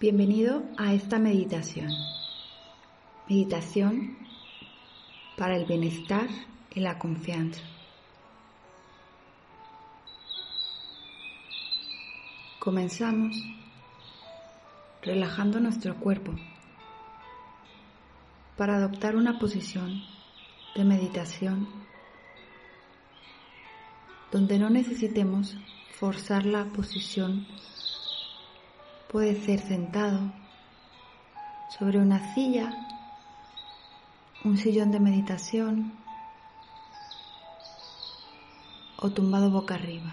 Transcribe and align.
Bienvenido 0.00 0.62
a 0.76 0.94
esta 0.94 1.18
meditación. 1.18 1.90
Meditación 3.28 4.16
para 5.36 5.56
el 5.56 5.66
bienestar 5.66 6.28
y 6.72 6.78
la 6.78 7.00
confianza. 7.00 7.60
Comenzamos 12.60 13.42
relajando 15.02 15.58
nuestro 15.58 15.96
cuerpo 15.96 16.32
para 18.56 18.76
adoptar 18.76 19.16
una 19.16 19.40
posición 19.40 20.00
de 20.76 20.84
meditación 20.84 21.68
donde 24.30 24.60
no 24.60 24.70
necesitemos 24.70 25.56
forzar 25.98 26.46
la 26.46 26.66
posición 26.66 27.48
Puede 29.10 29.42
ser 29.42 29.60
sentado 29.60 30.20
sobre 31.78 31.98
una 31.98 32.34
silla, 32.34 32.70
un 34.44 34.56
sillón 34.58 34.90
de 34.90 35.00
meditación 35.00 35.92
o 38.98 39.10
tumbado 39.10 39.50
boca 39.50 39.74
arriba. 39.76 40.12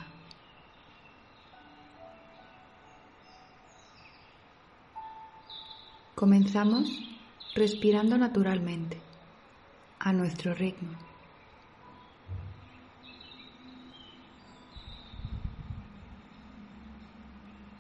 Comenzamos 6.16 6.89
respirando 7.53 8.17
naturalmente, 8.17 9.02
a 10.00 10.14
nuestro 10.14 10.53
ritmo. 10.53 10.91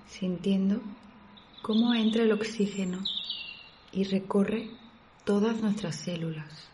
Sintiendo 0.07 0.81
cómo 1.65 1.95
entra 1.95 2.21
el 2.21 2.31
oxígeno 2.31 2.99
y 3.91 4.03
recorre 4.03 4.69
todas 5.23 5.59
nuestras 5.61 5.95
células. 5.95 6.69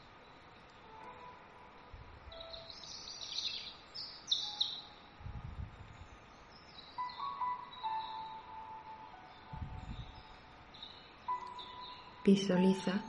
Visualiza 12.25 13.01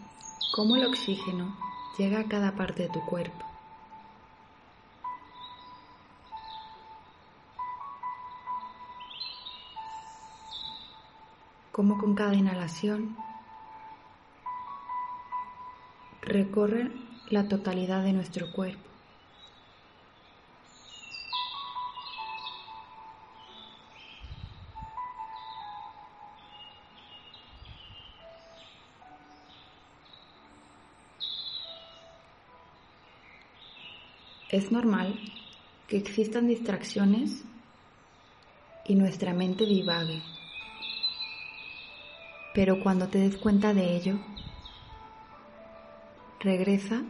cómo 0.54 0.76
el 0.76 0.86
oxígeno 0.86 1.58
llega 1.98 2.20
a 2.20 2.28
cada 2.28 2.54
parte 2.54 2.84
de 2.84 2.90
tu 2.90 3.04
cuerpo. 3.06 3.51
Como 11.82 11.98
con 11.98 12.14
cada 12.14 12.32
inhalación 12.32 13.16
recorre 16.20 16.92
la 17.28 17.48
totalidad 17.48 18.04
de 18.04 18.12
nuestro 18.12 18.52
cuerpo. 18.52 18.88
Es 34.48 34.70
normal 34.70 35.18
que 35.88 35.96
existan 35.96 36.46
distracciones 36.46 37.42
y 38.84 38.94
nuestra 38.94 39.34
mente 39.34 39.66
divague. 39.66 40.22
Pero 42.54 42.80
cuando 42.80 43.08
te 43.08 43.18
des 43.18 43.36
cuenta 43.38 43.72
de 43.72 43.96
ello, 43.96 44.18
regresa 46.40 47.02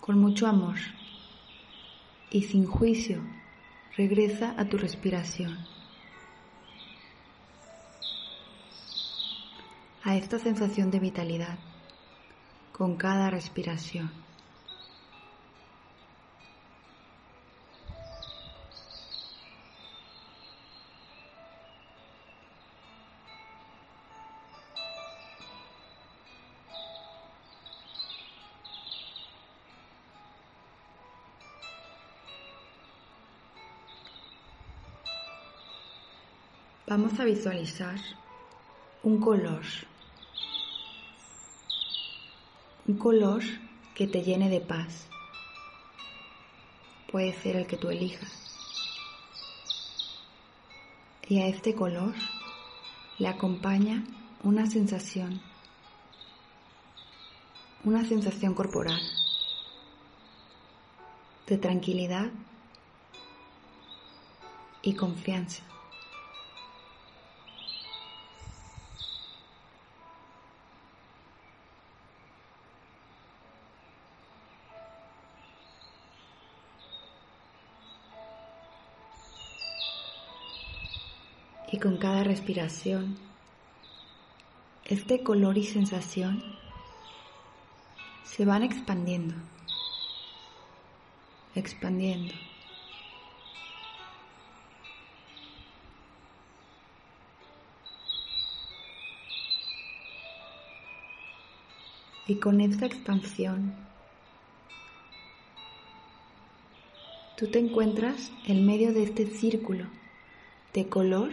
con 0.00 0.18
mucho 0.18 0.46
amor 0.46 0.76
y 2.30 2.42
sin 2.44 2.66
juicio, 2.66 3.20
regresa 3.96 4.54
a 4.58 4.64
tu 4.64 4.78
respiración, 4.78 5.58
a 10.02 10.16
esta 10.16 10.38
sensación 10.38 10.90
de 10.90 10.98
vitalidad 10.98 11.58
con 12.72 12.96
cada 12.96 13.28
respiración. 13.28 14.21
Vamos 36.94 37.18
a 37.18 37.24
visualizar 37.24 37.98
un 39.02 39.18
color. 39.18 39.62
Un 42.86 42.98
color 42.98 43.42
que 43.94 44.06
te 44.06 44.20
llene 44.20 44.50
de 44.50 44.60
paz. 44.60 45.06
Puede 47.10 47.32
ser 47.32 47.56
el 47.56 47.66
que 47.66 47.78
tú 47.78 47.88
elijas. 47.88 48.30
Y 51.30 51.40
a 51.40 51.46
este 51.46 51.74
color 51.74 52.12
le 53.16 53.28
acompaña 53.28 54.04
una 54.42 54.66
sensación, 54.66 55.40
una 57.84 58.04
sensación 58.04 58.52
corporal 58.52 59.00
de 61.46 61.56
tranquilidad 61.56 62.28
y 64.82 64.94
confianza. 64.94 65.71
Respiración, 82.32 83.18
este 84.86 85.22
color 85.22 85.58
y 85.58 85.64
sensación 85.64 86.42
se 88.24 88.46
van 88.46 88.62
expandiendo, 88.62 89.34
expandiendo. 91.54 92.32
Y 102.26 102.36
con 102.36 102.62
esta 102.62 102.86
expansión, 102.86 103.74
tú 107.36 107.50
te 107.50 107.58
encuentras 107.58 108.32
en 108.46 108.64
medio 108.64 108.94
de 108.94 109.02
este 109.02 109.26
círculo 109.26 109.84
de 110.72 110.88
color 110.88 111.30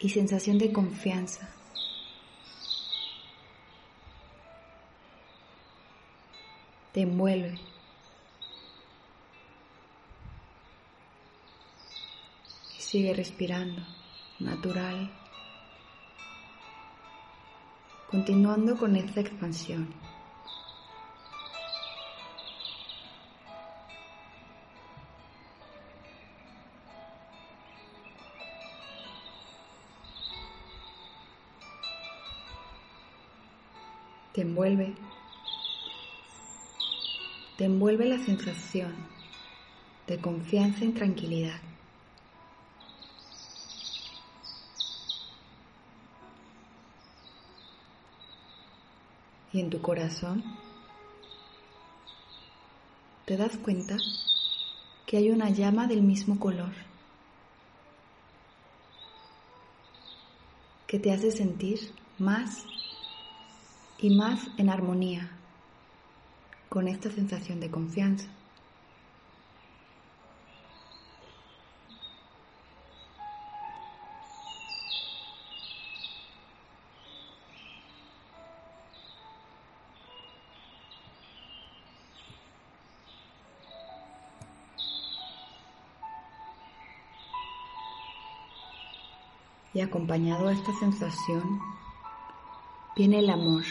y 0.00 0.08
sensación 0.10 0.58
de 0.58 0.72
confianza. 0.72 1.48
Te 6.92 7.02
envuelve. 7.02 7.58
Y 12.76 12.80
sigue 12.80 13.12
respirando, 13.14 13.82
natural, 14.38 15.10
continuando 18.10 18.76
con 18.78 18.96
esta 18.96 19.20
expansión. 19.20 19.92
Te 34.38 34.42
envuelve, 34.42 34.94
te 37.56 37.64
envuelve 37.64 38.04
la 38.04 38.18
sensación 38.18 38.94
de 40.06 40.20
confianza 40.20 40.84
y 40.84 40.92
tranquilidad. 40.92 41.60
Y 49.52 49.58
en 49.58 49.70
tu 49.70 49.82
corazón 49.82 50.44
te 53.24 53.36
das 53.36 53.56
cuenta 53.56 53.96
que 55.04 55.16
hay 55.16 55.30
una 55.30 55.50
llama 55.50 55.88
del 55.88 56.02
mismo 56.02 56.38
color. 56.38 56.70
que 60.86 60.98
te 60.98 61.12
hace 61.12 61.30
sentir 61.30 61.92
más 62.18 62.64
y 63.98 64.10
más 64.10 64.48
en 64.56 64.70
armonía 64.70 65.28
con 66.68 66.86
esta 66.88 67.10
sensación 67.10 67.60
de 67.60 67.70
confianza. 67.70 68.28
y 89.74 89.80
acompañado 89.80 90.48
a 90.48 90.52
esta 90.52 90.72
sensación 90.80 91.60
viene 92.98 93.20
el 93.20 93.30
amor. 93.30 93.62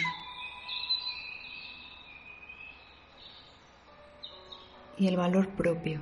Y 4.98 5.08
el 5.08 5.18
valor 5.18 5.50
propio. 5.50 6.00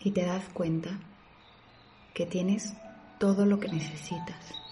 Y 0.00 0.10
te 0.10 0.24
das 0.24 0.48
cuenta 0.48 0.90
que 2.14 2.26
tienes 2.26 2.74
todo 3.20 3.46
lo 3.46 3.60
que 3.60 3.68
necesitas. 3.68 4.65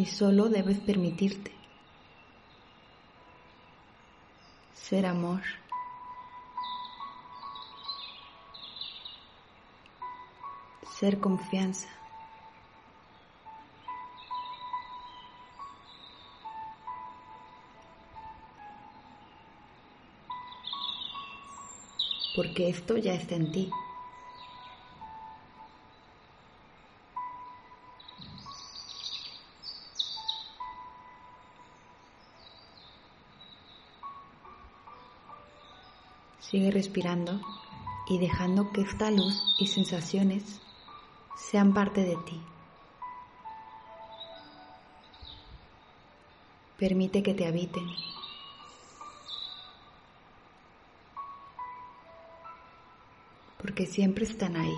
Y 0.00 0.06
solo 0.06 0.48
debes 0.48 0.78
permitirte 0.78 1.52
ser 4.72 5.04
amor. 5.04 5.42
Ser 10.98 11.20
confianza. 11.20 11.86
Porque 22.34 22.70
esto 22.70 22.96
ya 22.96 23.12
está 23.12 23.34
en 23.34 23.52
ti. 23.52 23.70
Sigue 36.50 36.72
respirando 36.72 37.40
y 38.08 38.18
dejando 38.18 38.72
que 38.72 38.80
esta 38.80 39.08
luz 39.12 39.40
y 39.56 39.68
sensaciones 39.68 40.60
sean 41.36 41.72
parte 41.72 42.00
de 42.00 42.16
ti. 42.26 42.42
Permite 46.76 47.22
que 47.22 47.34
te 47.34 47.46
habiten. 47.46 47.86
Porque 53.58 53.86
siempre 53.86 54.24
están 54.24 54.56
ahí. 54.56 54.74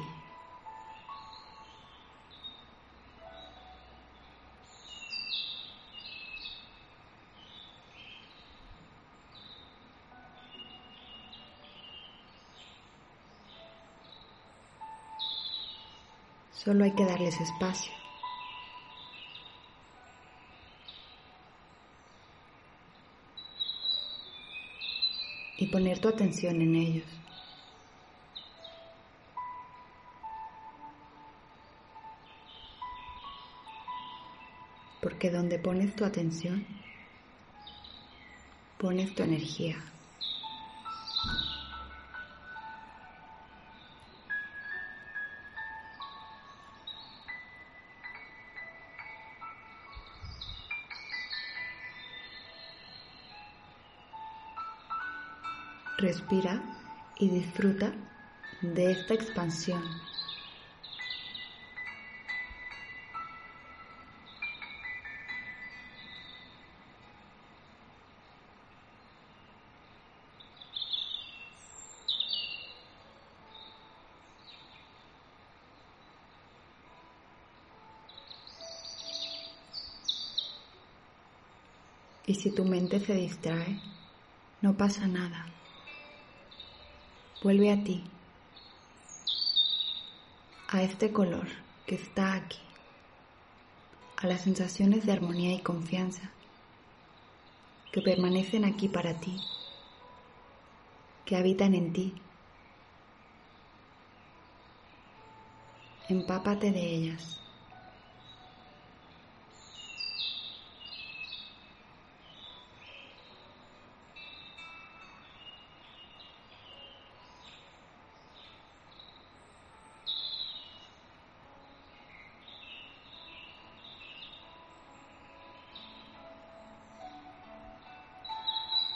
Solo 16.65 16.85
hay 16.85 16.93
que 16.93 17.05
darles 17.05 17.41
espacio. 17.41 17.93
Y 25.59 25.67
poner 25.67 25.99
tu 25.99 26.09
atención 26.09 26.63
en 26.63 26.77
ellos. 26.77 27.07
Porque 35.01 35.31
donde 35.31 35.59
pones 35.59 35.97
tu 35.97 36.05
atención, 36.05 36.65
pones 38.79 39.13
tu 39.17 39.25
energía. 39.25 39.92
Respira 55.97 56.63
y 57.17 57.29
disfruta 57.29 57.93
de 58.61 58.91
esta 58.91 59.15
expansión. 59.15 60.01
Y 82.25 82.35
si 82.37 82.51
tu 82.53 82.65
mente 82.65 82.99
se 83.01 83.15
distrae, 83.15 83.83
no 84.61 84.77
pasa 84.77 85.07
nada. 85.07 85.62
Vuelve 87.43 87.73
a 87.73 87.83
ti, 87.83 88.05
a 90.69 90.85
este 90.85 91.13
color 91.13 91.49
que 91.87 91.97
está 91.97 92.35
aquí, 92.35 92.61
a 94.19 94.29
las 94.29 94.43
sensaciones 94.43 95.07
de 95.07 95.13
armonía 95.13 95.53
y 95.53 95.59
confianza 95.59 96.31
que 97.91 98.01
permanecen 98.01 98.65
aquí 98.65 98.89
para 98.89 99.19
ti, 99.19 99.41
que 101.27 101.35
habitan 101.35 101.75
en 101.75 101.93
ti. 101.93 102.15
Empápate 106.09 106.71
de 106.71 106.95
ellas. 106.95 107.42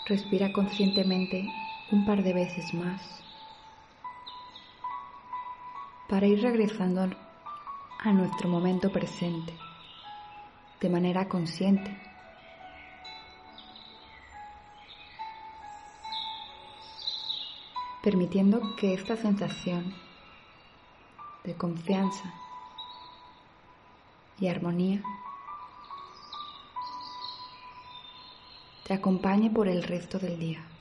Respira 0.08 0.52
conscientemente 0.52 1.44
un 1.90 2.04
par 2.04 2.22
de 2.22 2.32
veces 2.32 2.72
más 2.74 3.02
para 6.08 6.26
ir 6.26 6.40
regresando 6.40 7.10
a 7.98 8.12
nuestro 8.12 8.48
momento 8.48 8.92
presente 8.92 9.52
de 10.80 10.88
manera 10.88 11.28
consciente. 11.28 12.06
permitiendo 18.06 18.76
que 18.76 18.94
esta 18.94 19.16
sensación 19.16 19.92
de 21.42 21.56
confianza 21.56 22.32
y 24.38 24.46
armonía 24.46 25.02
te 28.86 28.94
acompañe 28.94 29.50
por 29.50 29.66
el 29.66 29.82
resto 29.82 30.18
del 30.18 30.38
día. 30.38 30.75